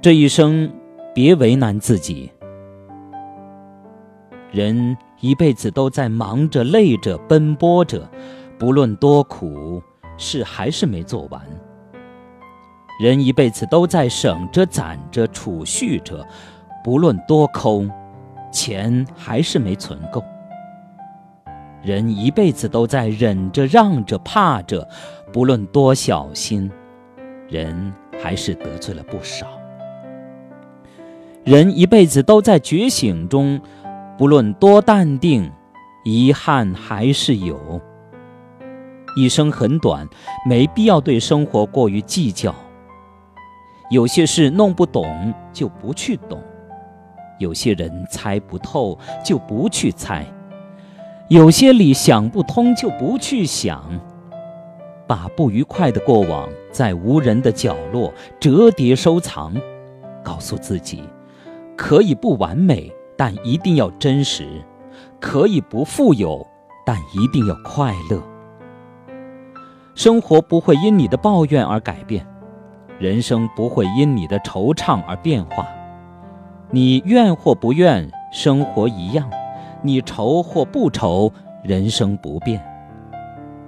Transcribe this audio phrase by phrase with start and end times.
[0.00, 0.72] 这一生，
[1.12, 2.30] 别为难自己。
[4.52, 8.08] 人一辈子都在忙着、累着、奔波着，
[8.56, 9.82] 不论多苦，
[10.16, 11.42] 事还是没做完。
[13.00, 16.24] 人一辈子都在省着、攒着、储蓄着，
[16.84, 17.84] 不论多抠，
[18.52, 20.22] 钱还是没存够。
[21.82, 24.88] 人一辈子都在忍着、让着、怕着，
[25.32, 26.70] 不论多小心，
[27.48, 27.92] 人
[28.22, 29.57] 还是得罪了不少。
[31.48, 33.58] 人一辈子都在觉醒中。
[34.18, 35.50] 不论多淡定，
[36.04, 37.80] 遗憾还是有。
[39.16, 40.06] 一生很短，
[40.46, 42.54] 没必要对生活过于计较。
[43.90, 46.38] 有些事弄不懂就不去懂，
[47.38, 50.26] 有些人猜不透就不去猜，
[51.30, 53.82] 有些理想不通就不去想。
[55.06, 59.54] 把不愉快的过往在无人的角落折叠收藏，
[60.22, 61.02] 告诉自己，
[61.78, 62.92] 可以不完美。
[63.20, 64.46] 但一定要真实，
[65.18, 66.46] 可以不富有，
[66.86, 68.22] 但一定要快乐。
[69.96, 72.24] 生活不会因你的抱怨而改变，
[73.00, 75.66] 人生不会因你的惆怅而变化。
[76.70, 79.28] 你怨或不怨，生活一样；
[79.82, 81.32] 你愁或不愁，
[81.64, 82.64] 人生不变。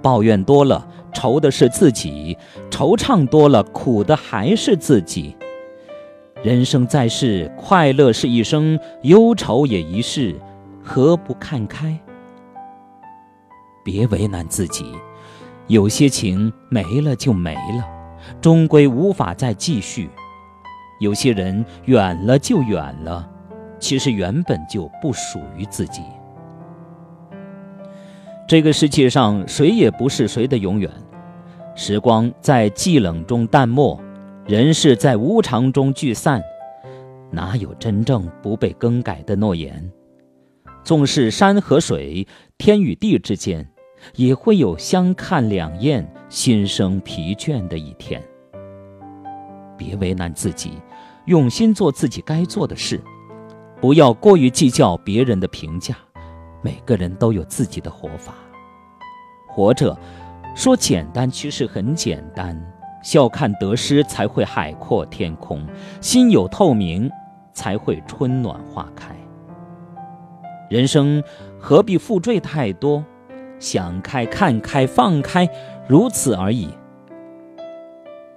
[0.01, 2.37] 抱怨多了，愁的是自己；
[2.69, 5.35] 惆怅多了，苦的还是自己。
[6.43, 10.35] 人生在世，快乐是一生，忧愁也一世，
[10.83, 11.95] 何不看开？
[13.83, 14.83] 别为难自己，
[15.67, 17.87] 有些情没了就没了，
[18.41, 20.07] 终归无法再继续；
[20.99, 23.29] 有些人远了就远了，
[23.77, 26.01] 其实原本就不属于自己。
[28.47, 30.89] 这个世界上，谁也不是谁的永远，
[31.75, 34.01] 时光在寂冷中淡漠。
[34.47, 36.41] 人世在无常中聚散，
[37.29, 39.91] 哪有真正不被更改的诺言？
[40.83, 43.65] 纵是山和水、天与地之间，
[44.15, 48.21] 也会有相看两厌、心生疲倦的一天。
[49.77, 50.73] 别为难自己，
[51.25, 52.99] 用心做自己该做的事，
[53.79, 55.95] 不要过于计较别人的评价。
[56.63, 58.33] 每个人都有自己的活法，
[59.47, 59.95] 活着，
[60.55, 62.59] 说简单，其实很简单。
[63.01, 65.59] 笑看得失，才会海阔天空；
[66.01, 67.09] 心有透明，
[67.53, 69.15] 才会春暖花开。
[70.69, 71.23] 人生
[71.59, 73.03] 何必负坠太多？
[73.59, 75.47] 想开、看开、放开，
[75.87, 76.69] 如此而已。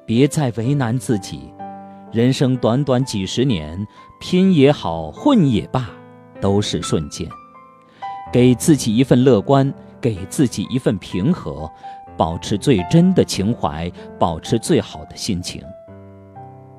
[0.04, 1.50] 别再为难自己。
[2.12, 3.86] 人生短短几十年，
[4.20, 5.88] 拼也好，混也罢，
[6.41, 7.26] 都是瞬间。
[8.32, 11.70] 给自己一份乐观，给自己一份平和。
[12.16, 15.62] 保持最真的情怀，保持最好的心情，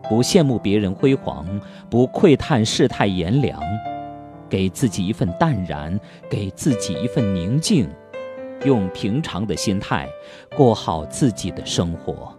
[0.10, 1.46] 不羡慕别人辉煌，
[1.90, 3.62] 不窥探世态炎凉，
[4.50, 7.90] 给自己一份淡然，给自己一份宁静，
[8.64, 10.08] 用平常的心态
[10.56, 12.34] 过好自己的生活。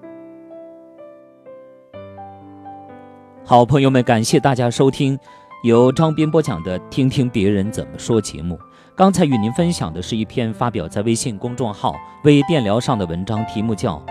[3.44, 5.16] 好朋友们，感谢大家收听
[5.62, 8.58] 由张斌播讲的《听听别人怎么说》节目。
[8.96, 13.98] 刚才与您分享的是一篇发表在微信公众号“微电疗”上的文章，题目叫《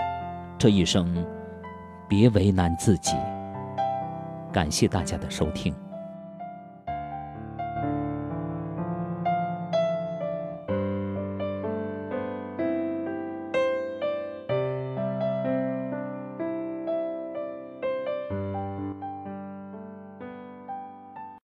[0.60, 1.26] 这一生，
[2.08, 3.14] 别为难自己》。
[4.54, 5.74] 感谢大家的收听。